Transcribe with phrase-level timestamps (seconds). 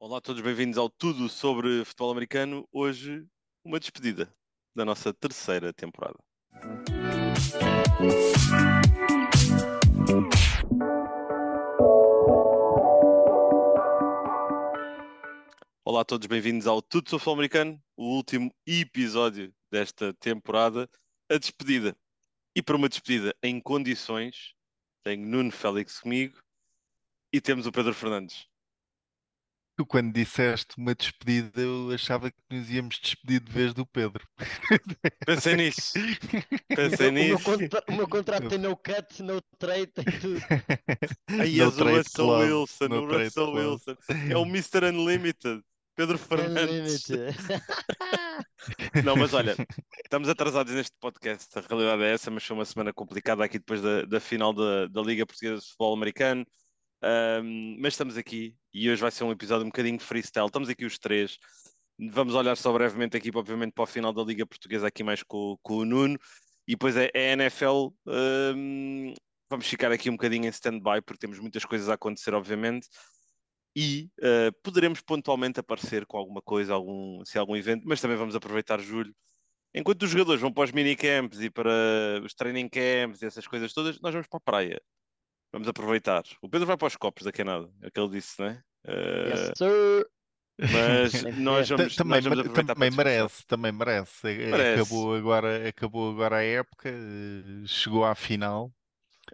[0.00, 2.68] Olá a todos, bem-vindos ao Tudo sobre Futebol Americano.
[2.70, 3.26] Hoje,
[3.64, 4.32] uma despedida
[4.72, 6.16] da nossa terceira temporada.
[15.84, 20.88] Olá a todos, bem-vindos ao Tudo sobre Futebol Americano, o último episódio desta temporada,
[21.28, 21.96] a despedida.
[22.54, 24.54] E para uma despedida em condições,
[25.02, 26.38] tenho Nuno Félix comigo
[27.32, 28.46] e temos o Pedro Fernandes.
[29.78, 34.26] Tu, quando disseste uma despedida, eu achava que nos íamos despedir de vez do Pedro.
[35.24, 35.92] Pensei nisso.
[36.66, 37.44] Pensei O meu, nisso.
[37.44, 40.40] contra- o meu contrato tem no cut, no trade, tem tudo.
[41.40, 43.56] Aí No és o Russell club, Wilson, no o Russell club.
[43.56, 43.96] Wilson.
[44.28, 44.84] É o Mr.
[44.86, 45.62] Unlimited.
[45.94, 47.08] Pedro Fernandes.
[47.08, 47.36] Unlimited.
[49.04, 49.54] Não, mas olha,
[50.04, 51.56] estamos atrasados neste podcast.
[51.56, 54.88] A realidade é essa, mas foi uma semana complicada aqui depois da, da final da,
[54.88, 56.44] da Liga Portuguesa de Futebol Americano.
[57.00, 60.46] Ahm, mas estamos aqui e hoje vai ser um episódio um bocadinho freestyle.
[60.46, 61.38] Estamos aqui os três.
[61.98, 65.56] Vamos olhar só brevemente aqui, obviamente, para o final da Liga Portuguesa, aqui mais com,
[65.62, 66.16] com o Nuno.
[66.66, 67.88] E depois é, é NFL.
[68.06, 69.14] ahm,
[69.50, 72.88] vamos ficar aqui um bocadinho em stand-by, porque temos muitas coisas a acontecer, obviamente.
[73.74, 78.16] E ah, poderemos pontualmente aparecer com alguma coisa, algum, se há algum evento, mas também
[78.16, 79.14] vamos aproveitar julho.
[79.74, 81.70] Enquanto os jogadores vão para os minicamps e para
[82.24, 84.82] os training camps e essas coisas todas, nós vamos para a praia.
[85.52, 86.24] Vamos aproveitar.
[86.42, 88.48] O Pedro vai para os copos daqui a nada, é o que ele disse, não
[88.48, 88.62] é?
[88.90, 90.06] Yes, sir.
[90.60, 94.28] mas nós vamos, também nós vamos mere- aproveitar também merece, também merece.
[94.28, 94.80] É- Merece.
[94.82, 98.72] Acabou agora, acabou agora a época, eh, chegou à final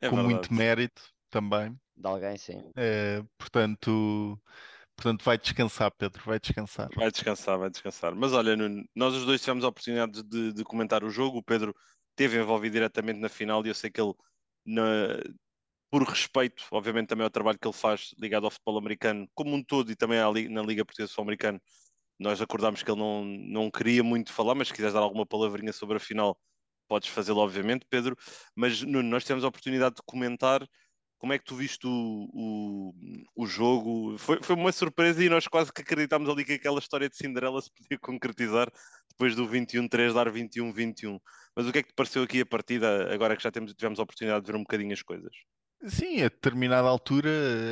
[0.01, 1.79] É com muito mérito também.
[1.97, 2.71] De alguém, sim.
[2.77, 4.39] Eh, portanto,
[4.97, 6.89] portanto, vai descansar, Pedro, vai descansar.
[6.95, 8.15] Vai descansar, vai descansar.
[8.15, 11.39] Mas olha, Nuno, nós os dois tivemos a oportunidade de, de comentar o jogo.
[11.39, 11.75] O Pedro
[12.11, 14.13] esteve envolvido diretamente na final e eu sei que ele,
[14.67, 15.23] na-
[15.95, 19.63] por respeito, obviamente, também ao trabalho que ele faz ligado ao futebol americano como um
[19.63, 21.63] todo e também na Liga Portuguesa Futebol Americano,
[22.19, 25.73] nós acordámos que ele não, não queria muito falar, mas se quiseres dar alguma palavrinha
[25.73, 26.37] sobre a final,
[26.89, 28.17] podes fazê-lo, obviamente, Pedro.
[28.57, 30.67] Mas, Nuno, nós tivemos a oportunidade de comentar
[31.17, 32.93] como é que tu viste o, o,
[33.37, 34.19] o jogo?
[34.19, 37.63] Foi, foi uma surpresa e nós quase que acreditámos ali que aquela história de Cinderela
[37.63, 38.69] se podia concretizar
[39.11, 41.21] depois do 21-3 dar 21-21.
[41.55, 44.01] Mas o que é que te pareceu aqui a partida, agora que já temos, tivemos
[44.01, 45.33] a oportunidade de ver um bocadinho as coisas?
[45.87, 47.29] Sim, a determinada altura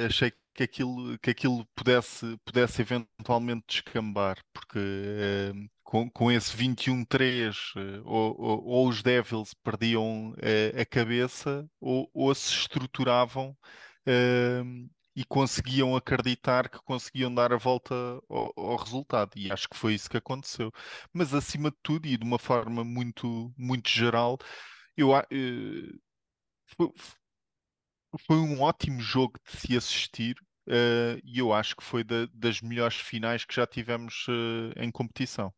[0.07, 5.53] achei que aquilo, que aquilo pudesse, pudesse eventualmente descambar, porque eh,
[5.83, 12.11] com, com esse 21-3 eh, ou, ou- ou os Devils perdiam eh, a cabeça ou,
[12.13, 13.57] ou se estruturavam
[14.07, 14.63] eh,
[15.17, 17.95] e conseguiam acreditar que conseguiam dar a volta
[18.29, 19.31] ao, ao resultado.
[19.39, 20.71] E acho que foi isso que aconteceu.
[21.15, 24.37] Mas acima de tudo e de uma forma muito, muito geral,
[24.97, 25.25] eu, eh,
[28.27, 30.37] foi- um ótimo jogo de se assistir,
[30.69, 34.91] eh, e eu acho que foi da- das melhores finais que já tivemos eh, em
[34.91, 35.53] competição.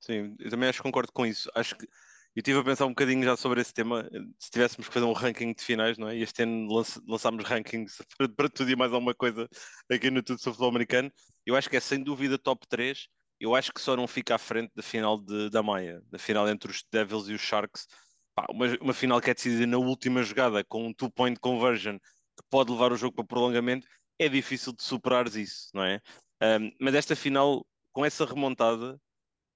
[0.00, 1.50] Sim, eu também acho que concordo com isso.
[1.54, 4.08] Acho que eu estive a pensar um bocadinho já sobre esse tema.
[4.38, 6.16] Se tivéssemos que fazer um ranking de finais, não é?
[6.16, 6.68] E este ano
[7.06, 9.48] lançámos rankings para, para tudo e mais alguma coisa
[9.90, 11.10] aqui no Tudo sobre Futebol Americano.
[11.44, 13.08] Eu acho que é sem dúvida top 3.
[13.40, 16.48] Eu acho que só não fica à frente da final de- da Maia, da final
[16.48, 17.86] entre os Devils e os Sharks.
[18.36, 22.44] Pá, uma, uma final que é decidida na última jogada com um two-point conversion que
[22.50, 23.86] pode levar o jogo para prolongamento.
[24.18, 26.00] É difícil de superares isso, não é?
[26.40, 29.00] Ahm, mas esta final, com essa remontada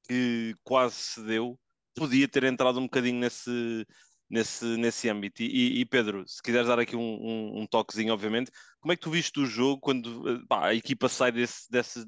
[0.08, 1.58] que quase se deu,
[1.94, 3.86] podia ter entrado um bocadinho nesse,
[4.30, 5.42] nesse, nesse âmbito.
[5.42, 9.02] E, e, Pedro, se quiseres dar aqui um, um, um toquezinho, obviamente, como é que
[9.02, 12.04] tu viste o jogo quando eh, pá, a equipa sai desse, desse,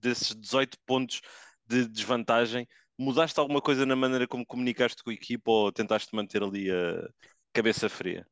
[0.00, 1.20] desses 18 pontos
[1.66, 2.66] de desvantagem?
[3.04, 7.08] Mudaste alguma coisa na maneira como comunicaste com a equipa ou tentaste manter ali a
[7.52, 8.26] cabeça fria?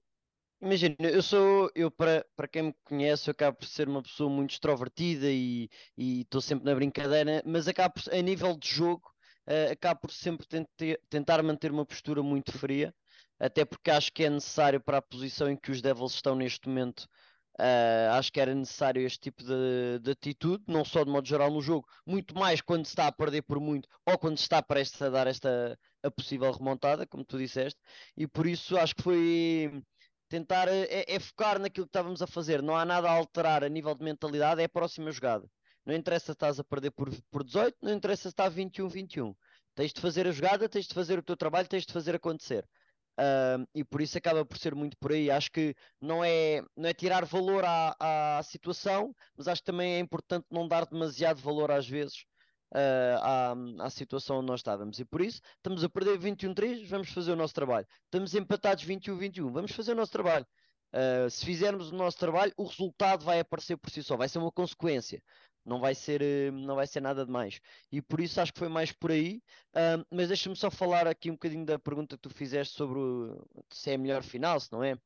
[0.60, 4.28] Imagina, eu sou, eu para, para quem me conhece, eu acabo por ser uma pessoa
[4.28, 9.08] muito extrovertida e estou sempre na brincadeira, mas acabo por, a nível de jogo,
[9.46, 12.92] eh, acabo por sempre tente- tentar manter uma postura muito fria,
[13.38, 16.68] até porque acho que é necessário para a posição em que os Devils estão neste
[16.68, 17.06] momento.
[17.58, 21.50] Eh, acho que era necessário este tipo de, de atitude, não só de modo geral
[21.50, 24.62] no jogo, muito mais quando se está a perder por muito ou quando se está
[24.62, 27.80] prestes a dar esta a possível remontada, como tu disseste,
[28.16, 29.82] e por isso acho que foi
[30.28, 32.62] tentar eh, é, é focar naquilo que estávamos a fazer.
[32.62, 35.48] Não há nada a alterar a nível de mentalidade, é a próxima jogada.
[35.84, 39.34] Não interessa se estás a perder por, por 18, não interessa se está 21-21.
[39.74, 42.66] Tens de fazer a jogada, tens de fazer o teu trabalho, tens de fazer acontecer.
[43.18, 45.30] Ahm, e por isso acaba por ser muito por aí.
[45.30, 49.94] Acho que não é, não é tirar valor à, à situação, mas acho que também
[49.94, 52.24] é importante não dar demasiado valor às vezes
[52.74, 54.98] ah, à, à situação onde nós estávamos.
[55.00, 57.86] E por isso estamos a perder 21-3, vamos fazer o nosso trabalho.
[58.04, 60.46] Estamos empatados 21-21, vamos fazer o nosso trabalho.
[60.90, 64.38] Uh, se fizermos o nosso trabalho, o resultado vai aparecer por si só, vai ser
[64.38, 65.22] uma consequência.
[65.68, 67.60] Não vai ser, eh, não vai ser nada demais.
[67.92, 69.42] E por isso acho que foi mais por aí.
[70.10, 73.90] Mas deixa-me só falar aqui um bocadinho da pergunta que tu fizeste sobre o, se
[73.90, 74.98] é a melhor final, se não é.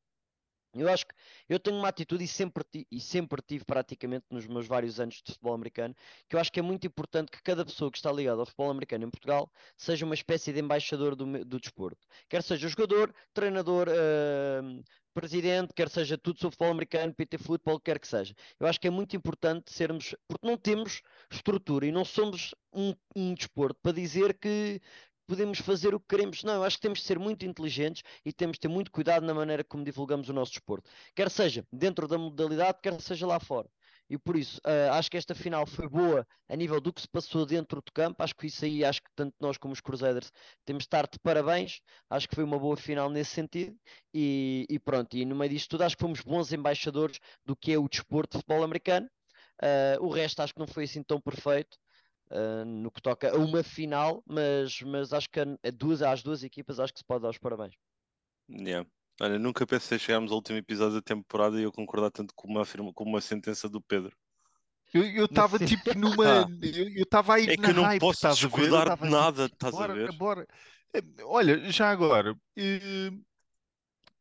[0.75, 1.15] Eu acho que
[1.49, 5.33] eu tenho uma atitude e sempre, e sempre tive praticamente nos meus vários anos de
[5.33, 5.95] futebol americano,
[6.29, 8.71] que eu acho que é muito importante que cada pessoa que está ligada ao futebol
[8.71, 12.07] americano em Portugal seja uma espécie de embaixador do, do desporto.
[12.29, 14.83] Quer seja jogador, treinador, uh,
[15.13, 18.35] presidente, quer seja tudo sobre futebol americano, PT Futebol, quer que seja.
[18.59, 22.95] Eu acho que é muito importante sermos, porque não temos estrutura e não somos um,
[23.15, 24.81] um desporto para dizer que
[25.33, 26.45] podemos fazer o que queremos.
[26.45, 29.25] Não, eu acho que temos de ser muito inteligentes e temos de ter muito cuidado
[29.25, 30.91] na maneira como divulgamos o nosso desporto.
[31.15, 33.67] Quer seja dentro da modalidade, quer seja lá fora.
[34.11, 37.09] E por isso, uh, acho que esta final foi boa a nível do que se
[37.09, 38.23] passou dentro do campo.
[38.23, 40.31] Acho que isso aí, acho que tanto nós como os Crusaders
[40.67, 41.81] temos de estar de parabéns.
[42.11, 43.75] Acho que foi uma boa final nesse sentido.
[44.13, 47.73] E, e pronto, e no meio disto tudo, acho que fomos bons embaixadores do que
[47.73, 49.09] é o desporto de futebol americano.
[49.63, 51.79] Uh, o resto acho que não foi assim tão perfeito.
[52.33, 56.23] Uh, no que toca a uma final, mas, mas acho que a, a duas, às
[56.23, 57.75] duas equipas acho que se pode dar os parabéns.
[58.49, 58.89] Yeah.
[59.21, 62.63] Olha, nunca pensei chegarmos ao último episódio da temporada e eu concordar tanto com uma,
[62.63, 64.17] afirma, com uma sentença do Pedro.
[64.95, 66.49] Eu estava tipo numa.
[66.61, 69.97] Eu estava aí é que eu não hype, posso discordar de nada, estás bora, a
[69.97, 70.13] ver?
[70.13, 70.47] Bora.
[70.95, 73.11] Eh, olha, já agora, eh,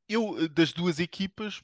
[0.07, 1.61] eu das duas equipas,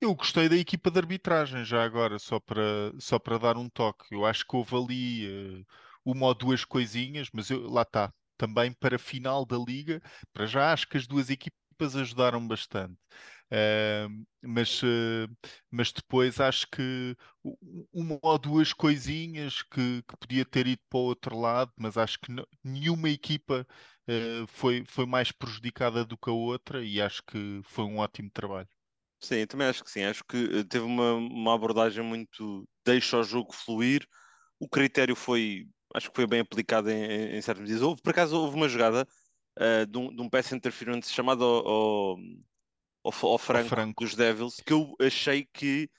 [0.00, 4.14] eu gostei da equipa de arbitragem, já agora, só para, só para dar um toque.
[4.14, 5.66] Eu acho que houve ali uh,
[6.04, 8.12] uma ou duas coisinhas, mas eu, lá está.
[8.36, 10.00] Também para a final da liga,
[10.32, 12.94] para já acho que as duas equipas ajudaram bastante.
[13.50, 15.28] Uh, mas, uh,
[15.70, 17.16] mas depois acho que
[17.92, 22.18] uma ou duas coisinhas que, que podia ter ido para o outro lado, mas acho
[22.20, 23.66] que nenhuma equipa
[24.08, 28.30] uh, foi, foi mais prejudicada do que a outra e acho que foi um ótimo
[28.30, 28.68] trabalho.
[29.20, 30.04] Sim, também acho que sim.
[30.04, 34.06] Acho que eh, teve uma, uma abordagem muito deixa o jogo fluir.
[34.60, 37.82] O critério foi, acho que foi bem aplicado em, em certos dias.
[37.82, 39.06] Houve, por acaso, houve uma jogada
[39.58, 42.18] uh, de, um, de um pass interference chamado ao, ao,
[43.04, 45.90] ao, Franco, Franco, dos Devils que eu achei que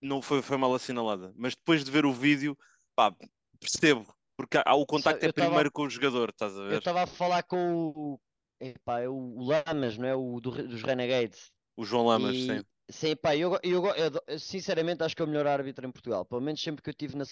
[0.00, 1.32] não foi, foi mal assinalada.
[1.36, 2.56] Mas depois de ver o vídeo,
[2.94, 3.14] pá,
[3.58, 4.06] percebo.
[4.36, 6.74] Porque há, o contacto é primeiro tava, com o jogador, estás a ver?
[6.74, 8.20] Eu estava a falar com o,
[8.60, 10.14] epá, é o Lamas, não é?
[10.14, 11.50] O do, dos Renegades.
[11.78, 12.64] O João Lamas, e, sim.
[12.90, 16.24] Sim, pá, eu, eu, eu, sinceramente acho que é o melhor árbitro em Portugal.
[16.24, 17.24] Pelo menos sempre que eu tive na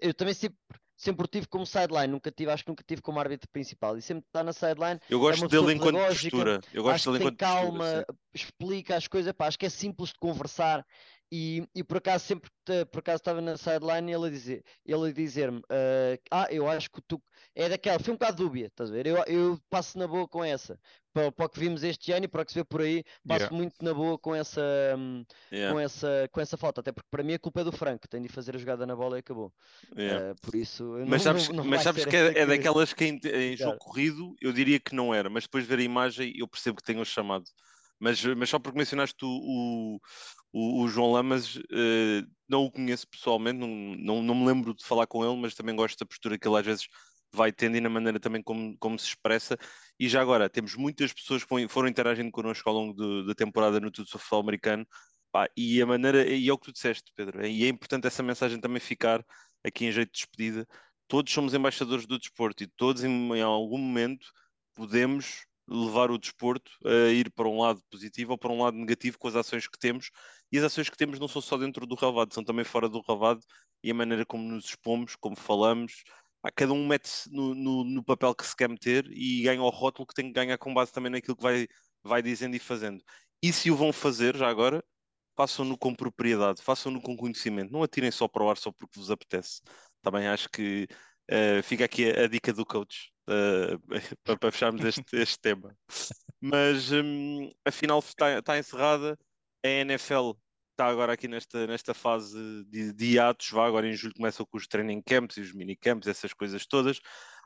[0.00, 0.58] Eu também sempre,
[0.96, 3.96] sempre tive como sideline, nunca tive, acho que nunca tive como árbitro principal.
[3.96, 5.00] E sempre está na sideline.
[5.10, 6.60] Eu gosto é dele enquanto postura.
[6.72, 10.18] Eu gosto dele enquanto calma, postura, explica as coisas, pá, acho que é simples de
[10.20, 10.86] conversar.
[11.34, 12.50] E, e por acaso sempre
[12.90, 16.90] por acaso estava na sideline ele a dizer ele a dizer-me uh, ah eu acho
[16.90, 17.18] que tu
[17.54, 20.44] é daquela foi um bocado dúbia estás a ver eu, eu passo na boa com
[20.44, 20.78] essa
[21.12, 23.04] para, para o que vimos este ano e para o que se vê por aí
[23.26, 23.56] passo yeah.
[23.56, 24.62] muito na boa com essa
[24.96, 25.72] um, yeah.
[25.72, 28.22] com essa com essa falta até porque para mim a culpa é do Franco tem
[28.22, 29.52] de fazer a jogada na bola e acabou
[29.96, 30.32] yeah.
[30.32, 33.20] uh, por isso mas sabes, não, não mas sabes que é, é daquelas que em,
[33.24, 36.48] em jogo corrido eu diria que não era mas depois de ver a imagem eu
[36.48, 37.44] percebo que tenham chamado
[38.02, 40.00] mas, mas só porque mencionaste o,
[40.52, 44.84] o, o João Lamas, uh, não o conheço pessoalmente, não, não, não me lembro de
[44.84, 46.88] falar com ele, mas também gosto da postura que ele às vezes
[47.34, 49.56] vai tendo e na maneira também como, como se expressa.
[49.98, 53.90] E já agora, temos muitas pessoas que foram interagindo connosco ao longo da temporada no
[53.90, 54.86] Tudo sobre Futebol Americano.
[55.30, 58.22] Pá, e a maneira, e é o que tu disseste, Pedro, e é importante essa
[58.22, 59.24] mensagem também ficar
[59.64, 60.66] aqui em jeito de despedida.
[61.08, 64.26] Todos somos embaixadores do desporto e todos, em, em algum momento,
[64.74, 69.18] podemos levar o desporto a ir para um lado positivo ou para um lado negativo
[69.18, 70.10] com as ações que temos.
[70.50, 73.00] E as ações que temos não são só dentro do relvado, são também fora do
[73.00, 73.40] relvado
[73.82, 76.04] e a maneira como nos expomos, como falamos.
[76.50, 80.06] Cada um mete-se no, no, no, papel que se quer meter e ganha o rótulo
[80.06, 81.68] que tem que ganhar com base também naquilo que vai,
[82.02, 83.02] vai dizendo e fazendo.
[83.42, 84.82] E se o vão fazer já agora,
[85.36, 89.10] façam-no com propriedade, façam-no com conhecimento, não atirem só para o ar só porque vos
[89.10, 89.62] apetece.
[90.02, 90.86] Também acho que
[91.30, 93.78] uh, fica aqui a, a dica do coach uh,
[94.24, 95.76] para, para, fecharmos este, este tema.
[96.40, 99.18] Mas um, a final está, está encerrada.
[99.64, 100.32] A NFL
[100.72, 103.50] está agora aqui nesta, nesta fase de, de atos.
[103.50, 107.00] Vá, agora em julho começam com os training camps e os minicamps, essas coisas todas.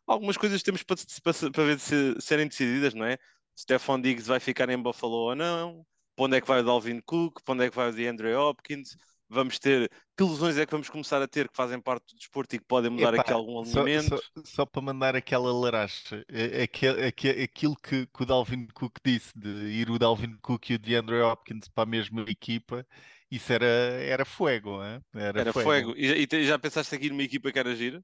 [0.07, 3.19] Algumas coisas temos para, para, para ver se serem decididas, não é?
[3.59, 5.85] Stefan Diggs vai ficar em Buffalo ou não?
[6.15, 7.43] Para onde é que vai o Dalvin Cook?
[7.45, 8.97] Para onde é que vai o DeAndre Hopkins?
[9.29, 12.55] vamos ter, que lesões é que vamos começar a ter que fazem parte do desporto
[12.55, 14.09] e que podem mudar Epá, aqui algum alinhamento?
[14.09, 18.67] Só, só, só, para mandar aquela laracha, é, é, é, aquilo que, que, o Dalvin
[18.69, 22.87] Cook disse, de ir o Dalvin Cook e o DeAndre Hopkins para a mesma equipa,
[23.31, 25.01] isso era, era fogo, hein?
[25.15, 25.65] era, era fogo.
[25.65, 25.95] fogo.
[25.97, 28.03] E, e, já pensaste aqui numa equipa que era gira?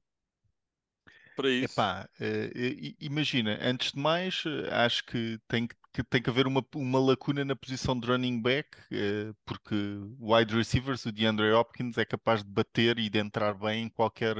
[1.35, 1.73] Para isso?
[1.73, 6.65] Epá, uh, imagina, antes de mais, acho que tem que que, tem que haver uma,
[6.75, 9.75] uma lacuna na posição de running back, uh, porque
[10.19, 14.35] wide receivers, o DeAndre Hopkins, é capaz de bater e de entrar bem em qualquer,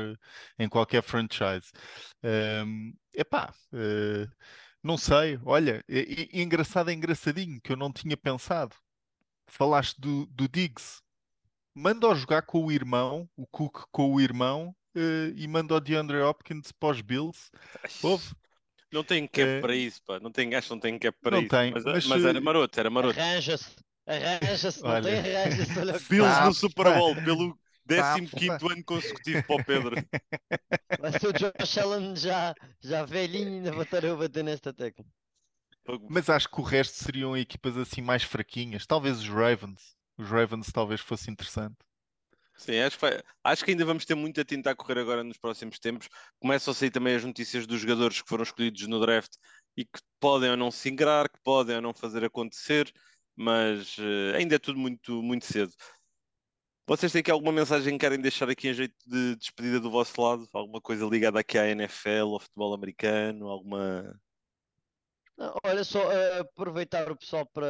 [0.58, 1.72] em qualquer franchise.
[2.24, 4.28] Um, epá, uh,
[4.82, 8.76] não sei, olha, é, é, é engraçado, é engraçadinho, que eu não tinha pensado.
[9.48, 11.02] Falaste do, do Diggs.
[11.76, 16.22] Manda-o jogar com o irmão, o Cook com o irmão, uh, e manda o DeAndre
[16.22, 17.50] Hopkins para os Bills.
[18.02, 18.32] Ouve?
[18.92, 19.60] Não tem cap é...
[19.60, 20.20] para isso, pá.
[20.20, 21.50] Não tem, acho que não tem cap para não isso.
[21.50, 23.20] Tem, mas, mas, mas, era maroto, era maroto.
[23.20, 23.72] Arranja-se,
[24.06, 26.06] arranja-se, não tem arranja-se.
[26.10, 27.58] Bills no Super Bowl pelo
[27.88, 29.96] 15 ano consecutivo para o Pedro.
[31.00, 35.06] Vai ser o Josh Allen já, já velhinho e ainda bater eu bater nesta tecla.
[36.10, 38.86] Mas acho que o resto seriam equipas assim mais fraquinhas.
[38.86, 39.96] Talvez os Ravens.
[40.18, 41.78] Os Ravens talvez fosse interessante.
[42.56, 43.22] Sim, acho que, vai...
[43.44, 46.08] acho que ainda vamos ter muito a tinta a correr agora nos próximos tempos.
[46.40, 49.34] Começam a sair também as notícias dos jogadores que foram escolhidos no draft
[49.76, 52.92] e que podem ou não se ingrar, que podem ou não fazer acontecer,
[53.36, 55.74] mas uh, ainda é tudo muito, muito cedo.
[56.86, 60.22] Vocês têm aqui alguma mensagem que querem deixar aqui em jeito de despedida do vosso
[60.22, 60.48] lado?
[60.54, 63.48] Alguma coisa ligada aqui à NFL, ao futebol americano?
[63.48, 64.20] Alguma
[65.64, 67.66] olha só, uh, aproveitar o pessoal para.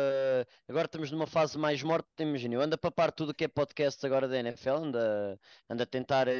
[0.67, 2.55] Agora estamos numa fase mais morta, imagina.
[2.55, 5.39] Eu ando a papar tudo que é podcast agora da NFL, anda,
[5.69, 6.31] anda a tentar, uh,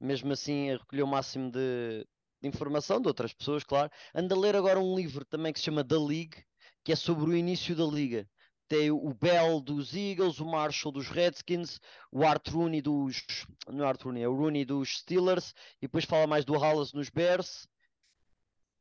[0.00, 2.06] mesmo assim, a recolher o máximo de,
[2.42, 3.90] de, informação de outras pessoas, claro.
[4.14, 6.44] Ando a ler agora um livro também que se chama The League,
[6.84, 8.28] que é sobre o início da liga.
[8.68, 11.78] Tem o Bell dos Eagles, o Marshall dos Redskins,
[12.10, 13.24] o Art Rooney dos.
[13.68, 16.92] Não é Art Rooney, é o Rooney dos Steelers, e depois fala mais do Hallas
[16.92, 17.68] nos Bears.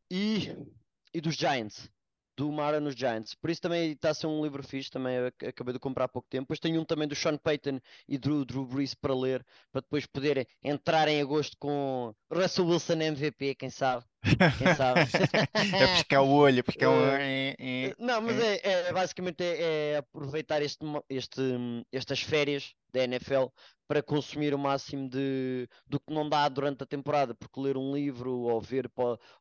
[0.09, 0.55] E
[1.15, 1.89] e dos Giants.
[2.37, 3.33] Do Mara nos Giants.
[3.33, 4.91] Por isso também está a ser um livro fixe.
[4.91, 5.15] Também
[5.47, 6.43] acabei de comprar há pouco tempo.
[6.43, 7.79] Depois tenho um também do Sean Payton
[8.09, 9.45] e do Drew Brees para ler.
[9.71, 13.55] Para depois poder entrar em agosto com Russell Wilson MVP.
[13.55, 14.03] Quem sabe?
[14.57, 14.99] Quem sabe?
[15.81, 17.95] é piscar o olho, é piscar o olho.
[17.97, 21.41] Não, mas é, é basicamente é, é aproveitar este, este,
[21.93, 23.45] estas férias da NFL
[23.87, 27.93] para consumir o máximo de, do que não dá durante a temporada, porque ler um
[27.93, 28.91] livro ou ver,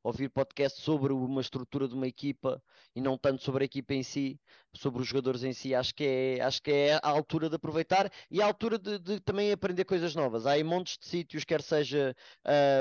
[0.02, 2.62] ouvir podcast sobre uma estrutura de uma equipa
[2.94, 4.38] e não tanto sobre a equipa em si,
[4.72, 8.10] sobre os jogadores em si, acho que é, acho que é a altura de aproveitar
[8.30, 10.46] e a altura de, de também aprender coisas novas.
[10.46, 12.14] Há aí montes de sítios, quer seja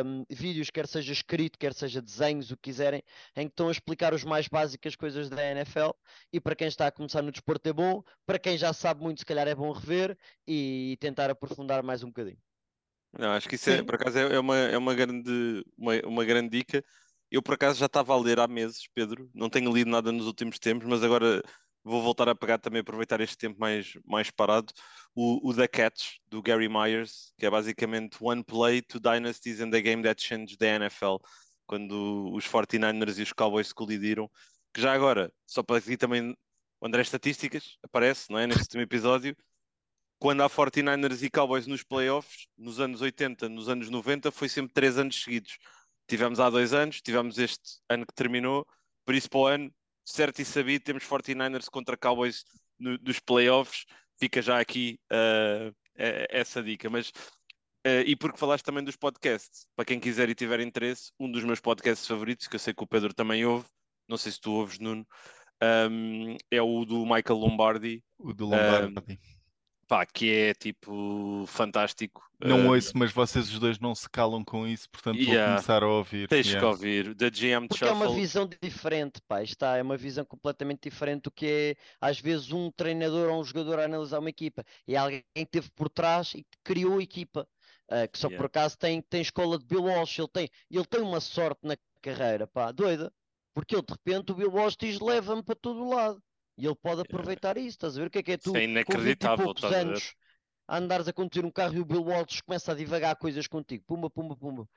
[0.06, 3.04] um, vídeos, quer seja escrito, quer seja desenhos, o que quiserem,
[3.36, 5.92] em que estão a explicar os mais básicas coisas da NFL
[6.32, 9.20] e para quem está a começar no desporto é bom, para quem já sabe muito,
[9.20, 10.18] se calhar é bom rever
[10.48, 11.53] e tentar aprofundar
[11.84, 12.38] mais um bocadinho.
[13.18, 16.26] Não, acho que isso é, por acaso é, é uma, é uma, grande, uma, uma
[16.26, 16.84] grande dica.
[17.30, 20.26] Eu por acaso já estava a ler há meses, Pedro, não tenho lido nada nos
[20.26, 21.42] últimos tempos, mas agora
[21.84, 24.72] vou voltar a pegar também, aproveitar este tempo mais, mais parado,
[25.14, 29.70] o, o The Catch, do Gary Myers, que é basicamente One Play, to Dynasties and
[29.72, 31.18] the Game That Changed the NFL,
[31.66, 34.30] quando os 49ers e os Cowboys colidiram,
[34.74, 36.36] que já agora, só para aqui também,
[36.80, 39.36] o André Estatísticas aparece, não é, neste último episódio,
[40.24, 44.72] quando há 49ers e Cowboys nos playoffs, nos anos 80, nos anos 90, foi sempre
[44.72, 45.58] três anos seguidos.
[46.08, 48.66] Tivemos há dois anos, tivemos este ano que terminou,
[49.04, 49.70] por isso para o ano,
[50.06, 52.46] certo e sabido, temos 49ers contra Cowboys
[52.80, 53.84] no, dos playoffs,
[54.18, 55.76] fica já aqui uh,
[56.30, 56.90] essa dica.
[56.90, 57.10] Mas,
[57.86, 61.44] uh, e porque falaste também dos podcasts, para quem quiser e tiver interesse, um dos
[61.44, 63.66] meus podcasts favoritos, que eu sei que o Pedro também ouve,
[64.08, 65.06] não sei se tu ouves, Nuno,
[65.92, 68.02] um, é o do Michael Lombardi.
[68.18, 68.94] O do Lombardi.
[68.98, 69.33] Um,
[69.94, 72.28] pá, que é tipo fantástico.
[72.40, 75.56] Não uh, ouço, mas vocês os dois não se calam com isso, portanto yeah, vou
[75.56, 76.28] começar a ouvir.
[76.28, 76.60] Tens yeah.
[76.60, 77.90] que ouvir, da GM Porque Shuffle.
[77.90, 82.20] é uma visão diferente, pá, está, é uma visão completamente diferente do que é às
[82.20, 84.66] vezes um treinador ou um jogador a analisar uma equipa.
[84.88, 87.48] É alguém que esteve por trás e que criou a equipa.
[87.92, 88.38] Uh, que só yeah.
[88.38, 91.76] por acaso tem, tem escola de Bill Walsh, ele tem, ele tem uma sorte na
[92.02, 93.14] carreira, pá, doida.
[93.54, 96.20] Porque ele de repente o Bill Walsh diz leva-me para todo o lado.
[96.58, 98.08] E ele pode aproveitar isso, estás a ver?
[98.08, 98.50] O que é que é tu?
[98.50, 100.14] Isso é inacreditável, com anos,
[100.68, 103.84] a andares a conduzir um carro e o Bill Walsh começa a divagar coisas contigo.
[103.88, 104.68] Pumba, pumba, pumba.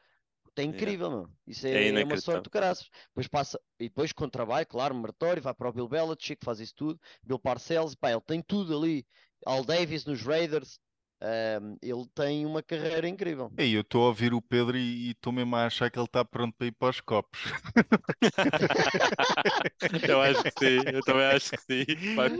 [0.59, 1.31] É incrível, yeah.
[1.47, 2.89] Isso é, é, é uma sorte do caraças.
[3.09, 6.75] Depois passa, e depois com trabalho, claro, meritório, vai para o Bill Belichick, faz isso
[6.75, 6.99] tudo.
[7.23, 9.07] Bill Parcells, pá, ele tem tudo ali.
[9.45, 10.81] Al Davis nos Raiders,
[11.23, 13.51] um, ele tem uma carreira incrível.
[13.57, 16.23] Ei, eu estou a ouvir o Pedro e estou mesmo a achar que ele está
[16.25, 17.41] pronto para ir para os copos.
[20.09, 21.87] eu acho que sim, eu também acho que sim.
[22.15, 22.39] Vai, vai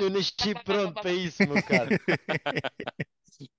[0.00, 1.90] eu nasci pronto para isso, meu caro.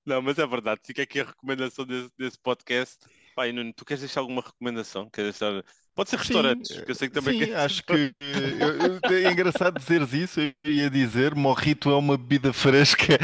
[0.06, 2.98] Não, mas é verdade, fica aqui a recomendação desse, desse podcast.
[3.36, 5.10] Pai, Nuno, tu queres deixar alguma recomendação?
[5.10, 5.64] Queres deixar...
[5.94, 7.46] Pode ser restaurantes, que eu sei que também.
[7.46, 10.42] Sim, acho que eu, eu, é engraçado dizeres isso.
[10.42, 13.18] Eu ia dizer: morrito é uma bebida fresca,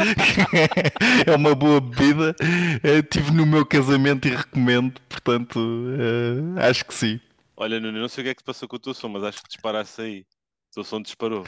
[1.27, 2.33] é uma boa bebida.
[2.81, 7.19] Estive no meu casamento e recomendo, portanto, uh, acho que sim.
[7.57, 9.25] Olha, Nuno, não sei o que é que se passou com o teu som, mas
[9.25, 10.19] acho que disparaste aí.
[10.21, 11.45] O teu som disparou.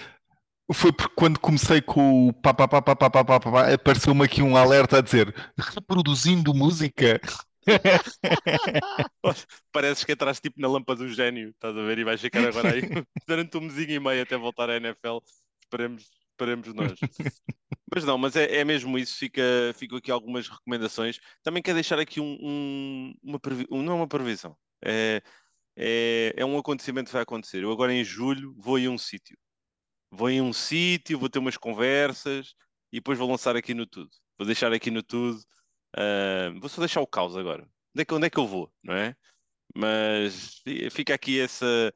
[0.73, 4.25] Foi porque quando comecei com o pá, pá, pá, pá, pá, pá, pá, pá apareceu-me
[4.25, 7.21] aqui um alerta a dizer reproduzindo música.
[9.71, 11.99] Pareces que entraste tipo na lâmpada do gênio, estás a ver?
[11.99, 12.81] E vais ficar agora aí
[13.27, 15.19] durante um mesinho e meio até voltar à NFL.
[15.63, 16.99] Esperemos, esperemos nós.
[17.93, 19.17] Mas não, mas é, é mesmo isso.
[19.17, 19.41] Fica,
[19.75, 21.19] fico aqui algumas recomendações.
[21.43, 25.21] Também quero deixar aqui um, um uma previsão, não é uma previsão, é,
[25.75, 27.63] é, é um acontecimento que vai acontecer.
[27.63, 29.37] Eu agora em julho vou a um sítio.
[30.11, 32.53] Vou em um sítio, vou ter umas conversas
[32.91, 34.09] e depois vou lançar aqui no tudo.
[34.37, 35.39] Vou deixar aqui no tudo.
[35.95, 37.63] Uh, vou só deixar o caos agora.
[37.93, 39.15] Onde é que, onde é que eu vou, não é?
[39.75, 41.93] Mas fica aqui essa,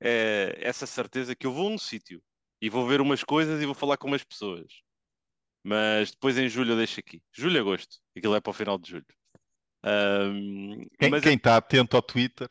[0.00, 2.22] é, essa certeza que eu vou a um sítio
[2.60, 4.66] e vou ver umas coisas e vou falar com umas pessoas.
[5.62, 7.22] Mas depois em julho eu deixo aqui.
[7.32, 7.98] Julho agosto.
[8.16, 9.06] Aquilo é para o final de julho.
[9.84, 12.48] Um, quem, está atento ao Twitter?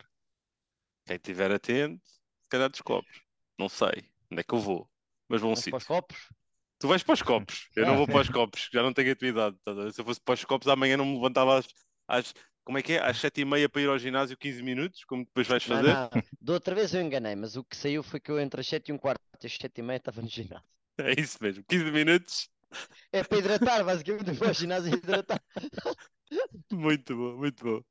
[1.06, 3.22] Quem estiver atento, se calhar descobre.
[3.58, 4.90] Não sei onde é que eu vou.
[5.28, 5.96] Mas vou a um Vamos para os sítio.
[5.96, 6.30] copos?
[6.84, 7.70] Tu vais para os copos.
[7.78, 8.68] Eu não vou para os copos.
[8.74, 9.56] Já não tenho atividade.
[9.64, 9.72] tá?
[9.90, 11.66] Se eu fosse para os copos, amanhã não me levantava às,
[12.06, 13.00] às como é que é?
[13.02, 15.94] Às sete e meia para ir ao ginásio 15 minutos, como depois vais Não, fazer.
[15.94, 16.10] não.
[16.42, 18.90] Da outra vez eu enganei, mas o que saiu foi que eu entre as 7
[18.90, 20.68] e um quarto e as 7 e meia estava no ginásio.
[20.98, 21.64] É isso mesmo.
[21.70, 22.50] 15 minutos.
[23.14, 25.42] É para hidratar, basicamente, vou ao ginásio hidratar.
[26.70, 27.82] Muito bom, muito bom.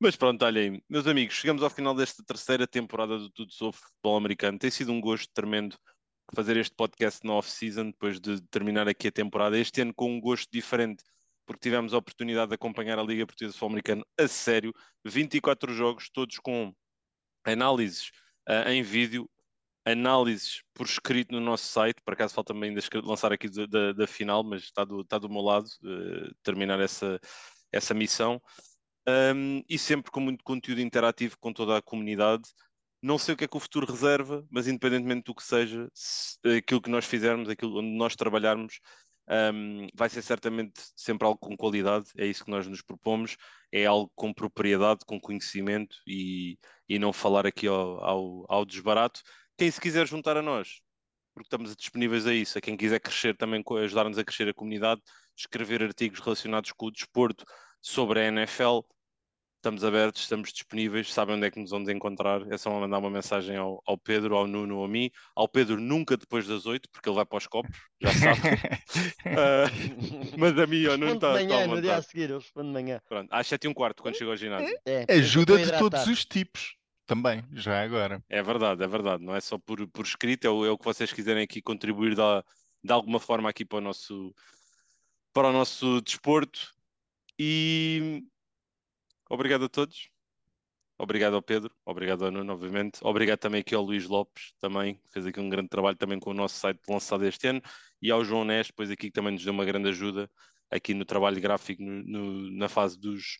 [0.00, 4.16] Mas pronto, olhem, meus amigos, chegamos ao final desta terceira temporada do Tudo sobre Futebol
[4.16, 4.58] Americano.
[4.58, 5.78] Tem sido um gosto tremendo
[6.34, 9.58] fazer este podcast na off-season, depois de terminar aqui a temporada.
[9.58, 11.02] Este ano com um gosto diferente,
[11.46, 14.72] porque tivemos a oportunidade de acompanhar a Liga Portuguesa de Futebol Americano a sério.
[15.04, 16.72] 24 jogos, todos com
[17.44, 18.10] análises
[18.48, 19.28] ah, em vídeo,
[19.84, 22.00] análises por escrito no nosso site.
[22.04, 25.28] Por acaso ainda escre- lançar aqui da, da- da final, mas está do, está do
[25.28, 27.20] meu lado eh, terminar essa,
[27.70, 28.40] essa missão.
[29.06, 32.44] Um, e sempre com muito conteúdo interativo com toda a comunidade.
[33.04, 36.38] Não sei o que é que o futuro reserva, mas independentemente do que seja, se-
[36.58, 38.80] aquilo que nós fizermos, aquilo onde nós trabalharmos,
[39.28, 42.06] um, vai ser certamente sempre algo com qualidade.
[42.16, 43.36] É isso que nós nos propomos.
[43.70, 46.58] É algo com propriedade, com conhecimento e,
[46.88, 49.20] e não falar aqui ao, ao, ao desbarato.
[49.58, 50.80] Quem se quiser juntar a nós,
[51.34, 55.02] porque estamos disponíveis a isso, a quem quiser crescer também, ajudar-nos a crescer a comunidade,
[55.36, 57.44] escrever artigos relacionados com o desporto
[57.82, 58.80] sobre a NFL,
[59.64, 63.08] estamos abertos, estamos disponíveis, sabem onde é que nos vamos encontrar, é só mandar uma
[63.08, 66.86] mensagem ao, ao Pedro, ao Nuno ou a mim, ao Pedro nunca depois das oito,
[66.90, 68.40] porque ele vai para os copos, já sabe,
[69.24, 69.64] Ah,
[70.36, 72.72] mas a mim ao Nuno está à manhã, no dia a seguir, eu respondo de
[72.74, 73.00] manhã.
[73.08, 74.78] Pronto, às sete e um quarto, quando chego ao ginásio.
[74.84, 76.76] É, Ajuda eu de todos os tipos.
[77.06, 78.22] Também, já agora.
[78.28, 79.24] É verdade, é verdade.
[79.24, 82.14] Não é só por, por escrito, é o, é o que vocês quiserem aqui contribuir
[82.14, 82.44] da,
[82.82, 84.34] de alguma forma aqui para o nosso,
[85.32, 86.72] para o nosso desporto.
[87.38, 88.22] E
[89.34, 90.08] obrigado a todos.
[90.96, 93.00] Obrigado ao Pedro, obrigado ao Nuno, obviamente.
[93.02, 96.30] Obrigado também aqui ao Luís Lopes, também, que fez aqui um grande trabalho também com
[96.30, 97.60] o nosso site lançado este ano.
[98.00, 100.30] E ao João Nes, depois aqui que também nos deu uma grande ajuda
[100.70, 103.36] aqui no trabalho gráfico no- no- na fase dos,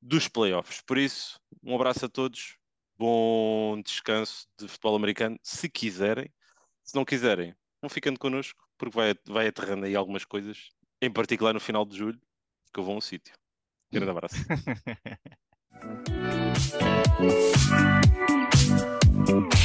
[0.00, 0.82] dos playoffs.
[0.84, 2.56] Por isso, um abraço a todos,
[2.98, 6.32] bom descanso de futebol americano, se quiserem.
[6.82, 11.54] Se não quiserem, vão ficando connosco, porque vai, vai aterrando aí algumas coisas, em particular
[11.54, 12.20] no final de julho,
[12.72, 13.32] que eu vou a um sítio.
[13.92, 14.36] Grande abrazo.